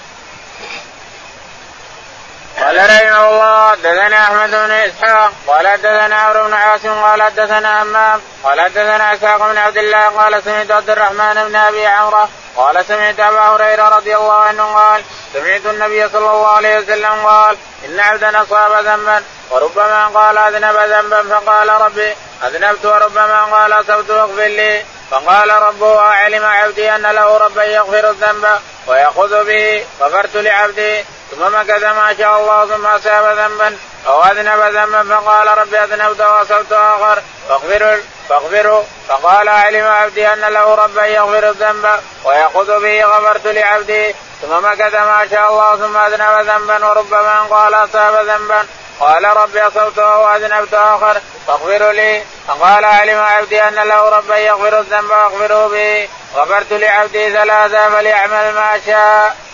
[2.59, 8.21] قال رحمه الله حدثنا أحمد بن إسحاق قال حدثنا عمرو بن عاصم قال حدثنا همام
[8.43, 13.19] قال حدثنا إسحاق بن عبد الله قال سمعت عبد الرحمن بن أبي عمره قال سمعت
[13.19, 18.41] أبا هريرة رضي الله عنه قال سمعت النبي صلى الله عليه وسلم قال إن عبدا
[18.41, 25.49] أصاب ذنبا وربما قال أذنب ذنبا فقال ربي أذنبت وربما قال أصبت واغفر لي فقال
[25.49, 31.05] ربه علم عبدي أن له ربا يغفر الذنب ويأخذ به غفرت لعبدي.
[31.31, 36.71] ثم مكث ما شاء الله ثم أصاب ذنبا أو اذنب ذنبا فقال ربي أذنبت وأصبت
[36.71, 37.21] آخر.
[37.49, 37.97] فاغفر
[38.29, 44.15] فاغفره فقال علم عبدي أن له ربا يغفر الذنب ويأخذ به غفرت لعبدي.
[44.41, 48.67] ثم مكث ما شاء الله ثم أذنب ذنبا وربما قال أصاب ذنبا.
[48.99, 51.21] قال ربي اصبته واذنبت آخر.
[51.47, 52.23] فاغفر لي.
[52.47, 56.09] فقال علم عبدي أن له ربا يغفر الذنب وأغفره به.
[56.35, 59.50] غفرت لعبدي ثلاثة فليعمل ما شاء.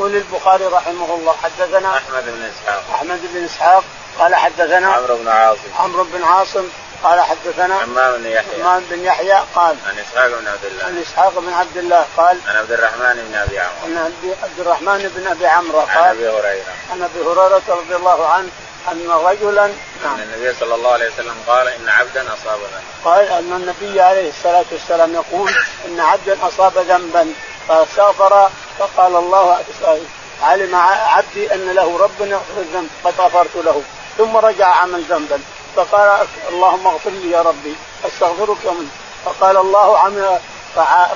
[0.00, 2.84] يقول البخاري رحمه الله حدثنا أحمد بن إسحاق.
[2.94, 3.84] أحمد بن إسحاق
[4.18, 5.68] قال حدثنا عمرو بن عاصم.
[5.78, 6.68] عمرو بن عاصم
[7.02, 8.62] قال حدثنا حمام بن يحيى.
[8.62, 10.84] حمام بن يحيى قال عن إسحاق بن عبد الله.
[10.84, 13.84] عن إسحاق بن عبد الله قال عن عبد الرحمن بن أبي عمرو.
[13.84, 16.74] عن عبد الرحمن بن أبي عمرو قال عن أبي هريرة.
[16.92, 18.48] عن أبي هريرة رضي الله عنه
[18.88, 19.66] أن رجلا
[20.04, 20.14] نعم.
[20.14, 22.82] إن النبي صلى الله عليه وسلم قال إن عبدا أصاب ذنبا.
[23.04, 25.50] قال أن النبي عليه الصلاة والسلام يقول
[25.86, 27.32] إن عبدا أصاب ذنبا.
[27.68, 29.58] فسافر فقال الله
[30.42, 30.74] علم
[31.14, 33.82] عبدي أن له رب يغفر الذنب قد غفرت له.
[34.18, 35.40] ثم رجع عمل ذنبا.
[35.76, 37.74] فقال اللهم اغفر لي يا ربي
[38.06, 38.90] أستغفرك منه.
[39.24, 40.38] فقال الله عمل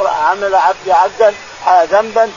[0.06, 1.34] عمل عبدي عبدا
[1.68, 2.30] ذنبا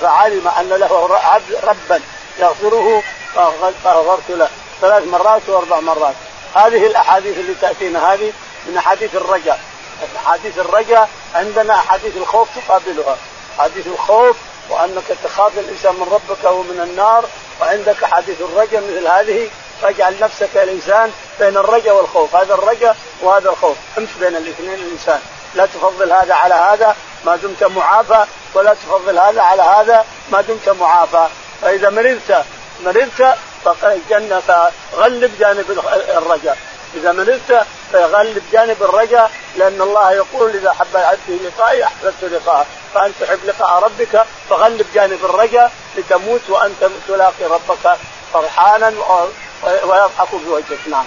[0.00, 2.00] فعلم أن له عبد ربا
[2.38, 3.02] يغفره
[3.34, 4.48] فغفرت له.
[4.80, 6.14] ثلاث مرات وأربع مرات.
[6.54, 8.32] هذه الأحاديث اللي تأتينا هذه
[8.66, 9.60] من أحاديث الرجاء.
[10.16, 13.16] أحاديث الرجاء عندنا أحاديث الخوف تقابلها.
[13.58, 14.36] حديث الخوف
[14.70, 17.24] وأنك تخاف الإنسان من ربك ومن النار
[17.60, 19.50] وعندك حديث الرجاء مثل هذه.
[19.82, 22.36] فاجعل نفسك الإنسان بين الرجاء والخوف.
[22.36, 23.76] هذا الرجاء وهذا الخوف.
[23.98, 25.20] امش بين الاثنين الإنسان.
[25.54, 30.68] لا تفضل هذا على هذا ما دمت معافى ولا تفضل هذا على هذا ما دمت
[30.68, 31.26] معافى.
[31.62, 32.44] فإذا مرضت
[32.84, 35.70] مرضت فالجنه فغلب جانب
[36.16, 36.58] الرجاء.
[36.94, 42.66] إذا مرضت فغلب جانب الرجاء لأن الله يقول إذا حب العبد لقائي أحببت لقاءه.
[42.94, 47.96] فأنت تحب لقاء ربك فغلب جانب الرجاء لتموت وأنت تلاقي ربك
[48.32, 48.92] فرحانا
[49.62, 51.04] ويضحك في وجهك نعم.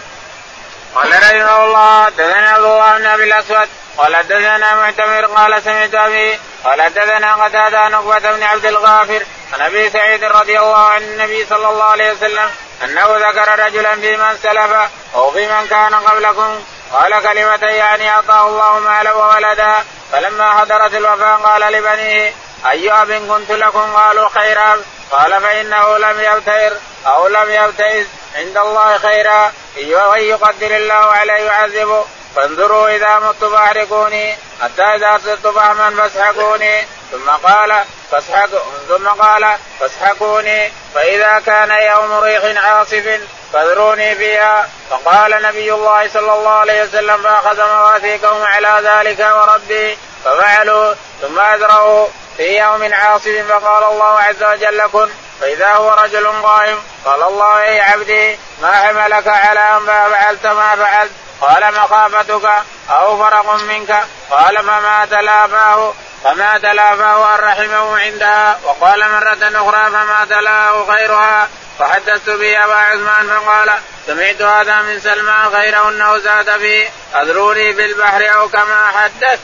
[0.95, 3.69] قال رحمه الله دثنا عبد الله بن ابي الاسود
[4.01, 9.89] قال دثنا معتمر قال سمعت أبي قال دثنا قتادة نقبه بن عبد الغافر عن أبي
[9.89, 12.49] سعيد رضي الله عن النبي صلى الله عليه وسلم
[12.83, 16.63] أنه ذكر رجلا في من سلف أو في من كان قبلكم.
[16.93, 19.73] قال كلمة يعني أعطاه الله مالا وولدا.
[20.11, 22.33] فلما حضرت الوفاة قال لبنيه
[22.71, 24.77] أي أب كنت لكم؟ قالوا خيرا.
[25.11, 26.73] قال فإنه لم يبتئر
[27.07, 29.51] أو لم يبتئس عند الله خيرا.
[29.77, 36.81] وأن يقدر الله عليه يعذبه فانظروا إذا مت فاحرقوني حتى إذا صرت فهما فاسحقوني.
[37.11, 40.71] ثم قال فاسحقوا ثم قال فاسحقوني.
[40.95, 43.19] فإذا كان يوم ريح عاصف
[43.53, 44.69] فاذروني فيها.
[44.89, 50.93] فقال نبي الله صلى الله عليه وسلم فأخذ مواثيقهم على ذلك وربي ففعلوا.
[51.21, 55.09] ثم اذروا في يوم عاصف فقال الله عز وجل كن.
[55.41, 61.11] فإذا هو رجل قائم قال الله يا عبدي ما حملك على أن فعلت ما فعلت؟
[61.41, 62.49] قال مخافتك
[62.89, 70.25] أو فرق منك؟ قال فما تلافاه فما تلافاه أن رحمه عندها وقال مرة أخرى فما
[70.29, 71.49] تلاه غيرها.
[71.79, 73.71] فحدثت به أبا عثمان فقال
[74.07, 79.39] سمعت هذا من سلمان غير أنه زاد فيه أذروني في البحر أو كما حدث.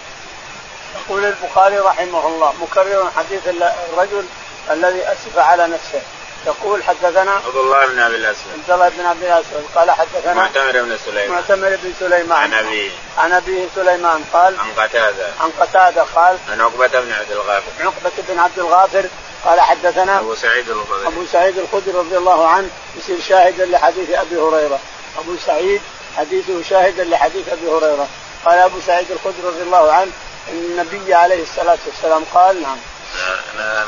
[0.95, 3.47] يقول البخاري رحمه الله مكرر حديث
[3.93, 4.25] الرجل
[4.71, 6.01] الذي أسف على نفسه.
[6.45, 8.51] يقول حدثنا عبد الله بن أبي الأسود.
[8.53, 9.65] عبد الله بن أبي الأسود.
[9.75, 11.31] قال حدثنا معتمر بن سليمان.
[11.31, 12.37] معتمر بن سليمان.
[12.37, 12.89] عن أبيه.
[13.17, 15.27] عن أبيه سليمان قال عن قتادة.
[15.39, 17.71] عن قتادة قال عن عقبة بن عبد الغافر.
[17.79, 19.05] عقبة بن عبد الغافر
[19.45, 21.07] قال حدثنا أبو سعيد الخدري.
[21.07, 24.79] أبو سعيد الخدري رضي الله عنه يصير شاهدا لحديث أبي هريرة.
[25.19, 25.81] أبو سعيد
[26.17, 28.07] حديثه شاهدا لحديث أبي هريرة.
[28.45, 30.11] قال أبو سعيد الخدري رضي الله عنه
[30.49, 32.77] إن النبي عليه الصلاة والسلام قال نعم.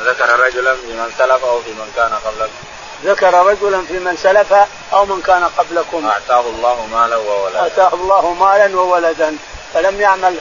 [0.05, 2.53] ذكر رجلا في من سلف أو في من كان قبلكم.
[3.03, 4.53] ذكر رجلا في من سلف
[4.93, 6.07] أو من كان قبلكم.
[6.07, 9.37] أعطاه الله مالا وولدا اتاه الله مالا وولدا
[9.73, 10.35] فلم يعمل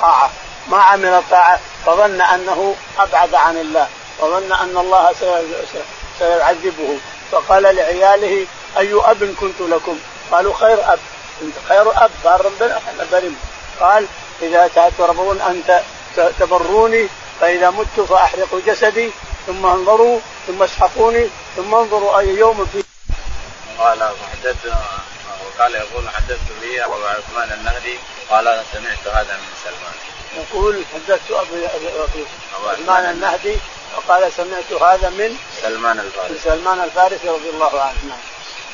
[0.00, 0.30] طاعة.
[0.68, 3.88] ما عمل طاعة فظن أنه أبعد عن الله.
[4.18, 5.12] وظن أن الله
[6.18, 6.98] سيعذبه.
[7.32, 8.46] فقال لعياله
[8.78, 9.98] أي أب كنت لكم؟
[10.32, 10.98] قالوا خير أب.
[11.42, 12.10] أنت خير أب.
[12.24, 13.36] قال ربنا إحنا برم
[13.80, 14.06] قال
[14.42, 15.82] إذا ترضون أن
[16.40, 17.08] تبروني
[17.42, 19.10] فإذا مت فأحرقوا جسدي
[19.46, 22.84] ثم انظروا ثم اسحقوني ثم انظروا أي يوم في
[23.78, 24.02] قال
[24.32, 24.72] حدثت
[25.46, 27.98] وقال يقول حدثت به أبو عثمان النهدي
[28.30, 29.94] قال سمعت هذا من سلمان.
[30.36, 32.24] يقول حدثت ابي ابي
[32.66, 33.56] عثمان النهدي
[33.96, 36.32] وقال سمعت هذا من سلمان الفارسي.
[36.32, 38.18] من سلمان الفارسي رضي الله عنه نعم.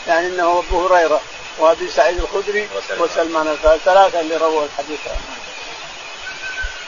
[0.07, 1.21] يعني إنه أبو هريرة
[1.59, 5.39] وأبي سعيد الخدري وسلمان, وسلمان الفارسي ثلاثة اللي رووا الحديث عنه.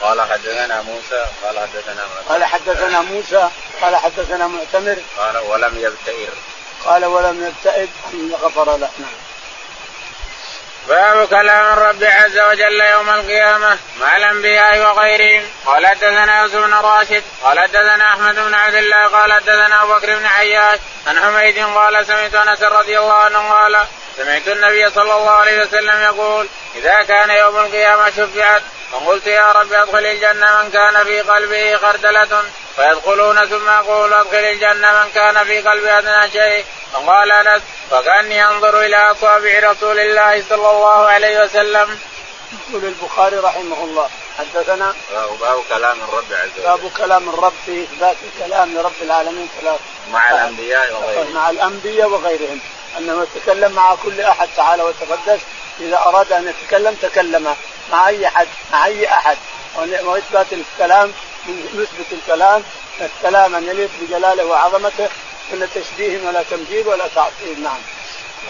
[0.01, 3.49] قال حدثنا موسى قال حدثنا قال حدثنا موسى
[3.81, 6.33] قال حدثنا معتمر قال ولم يبتئر.
[6.85, 8.89] قال ولم يبتئر ان غفر له.
[8.99, 9.11] نعم.
[10.87, 15.43] باب كلام الرب عز وجل يوم القيامة مع الأنبياء وغيرهم.
[15.65, 20.15] قال حدثنا يوسف بن راشد قال حدثنا أحمد بن عبد الله قال حدثنا أبو بكر
[20.15, 23.77] بن عياش عن حميد قال سمعت أنس رضي الله عنه قال
[24.17, 28.61] سمعت النبي صلى الله عليه وسلم يقول إذا كان يوم القيامة شفعت
[28.91, 32.43] فقلت يا رب أدخل الجنة من كان في قلبه خردلة
[32.75, 38.81] فيدخلون ثم يقول أدخل الجنة من كان في قلبه أدنى شيء فقال أنس فكأني أنظر
[38.81, 41.99] إلى أصابع رسول الله صلى الله عليه وسلم.
[42.69, 44.09] يقول البخاري رحمه الله.
[44.37, 44.95] حدثنا
[45.39, 46.63] باب كلام الرب عز وجل.
[46.63, 49.79] باب كلام الرب في اثبات الكلام لرب العالمين ثلاث
[50.11, 51.33] مع الأنبياء وغيرهم.
[51.33, 52.59] مع الأنبياء وغيرهم.
[52.97, 55.39] انه يتكلم مع كل أحد تعالى وتقدس.
[55.79, 57.55] إذا أراد أن يتكلم تكلم
[57.91, 59.37] مع أي أحد مع أي أحد.
[59.77, 61.13] وإثبات الكلام
[61.73, 62.63] نثبت الكلام.
[63.01, 65.09] الكلام أن يليق بجلاله وعظمته.
[65.51, 67.63] من تشبيه ولا تمجيد ولا تعطيل.
[67.63, 67.79] نعم.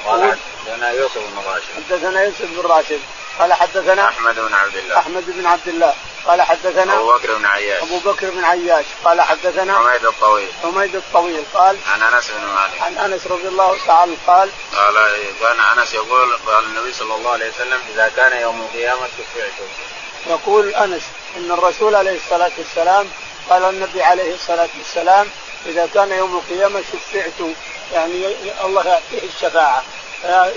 [0.06, 1.66] قال حدثنا يوسف بن راشد.
[1.76, 3.00] حدثنا يوسف بن راشد.
[3.40, 4.98] قال حدثنا أحمد بن عبد الله.
[4.98, 5.94] أحمد بن عبد الله.
[6.26, 7.84] قال حدثنا أبو بكر بن عياش.
[7.84, 8.86] أبو بكر بن عياش.
[9.06, 10.50] قال حدثنا حميد الطويل.
[10.64, 11.44] حميد الطويل.
[11.54, 12.82] قال عن أنس بن مالك.
[12.82, 14.96] عن أنس رضي الله تعالى قال قال
[15.42, 19.52] كان أنس يقول قال النبي صلى الله عليه وسلم إذا كان يوم القيامة شفعت
[20.28, 21.02] يقول أنس
[21.38, 23.10] إن الرسول عليه الصلاة والسلام
[23.50, 25.28] قال النبي عليه الصلاة والسلام
[25.66, 27.50] إذا كان يوم القيامة شفعت
[27.94, 29.84] يعني الله يعطيه الشفاعة.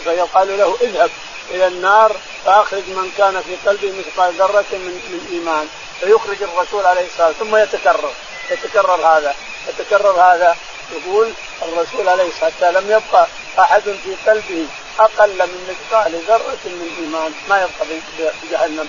[0.04, 1.10] فيقال له اذهب.
[1.50, 5.68] إلى النار فأخرج من كان في قلبه مثقال ذرة من من إيمان.
[6.00, 7.50] فيخرج الرسول عليه الصلاة والسلام.
[7.50, 8.12] ثم يتكرر.
[8.50, 9.34] يتكرر هذا.
[9.68, 10.56] يتكرر هذا.
[10.92, 13.26] يقول الرسول عليه الصلاة والسلام لم يبقى
[13.58, 14.66] أحد في قلبه
[14.98, 17.32] أقل من مثقال ذرة من إيمان.
[17.48, 18.00] ما يبقى
[18.42, 18.88] بجهنم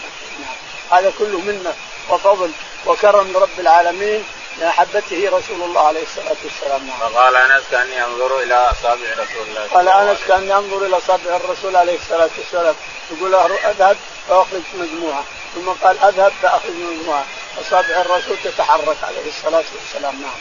[0.92, 1.74] هذا كله منة
[2.10, 2.52] وفضل
[2.86, 4.24] وكرم رب العالمين.
[4.58, 7.00] لمحبته رسول الله عليه الصلاة والسلام نعم.
[7.00, 11.76] فقال انس كاني انظر إلى اصابع رسول الله قال انس كاني انظر إلى اصابع الرسول
[11.76, 12.76] عليه الصلاة والسلام
[13.12, 13.98] يقول اذهب
[14.30, 15.24] فأخرج مجموعة
[15.56, 17.26] ثم قال اذهب فأخرج مجموعة
[17.62, 20.40] اصابع الرسول تتحرك عليه الصلاة والسلام نعم.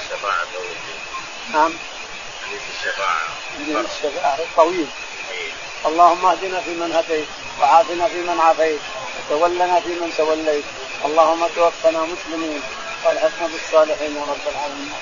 [0.00, 0.44] الشفاعة
[1.52, 1.72] نعم.
[2.46, 3.20] حديث الشفاعة.
[3.54, 4.86] حديث الشفاعة طويل.
[5.86, 7.28] اللهم اهدنا فيمن هديت
[7.60, 8.80] وعافنا فيمن عافيت
[9.30, 10.64] وتولنا فيمن توليت.
[11.04, 12.60] اللهم توفنا مسلمين
[13.04, 14.92] والحقنا بالصالحين يا رب العالمين.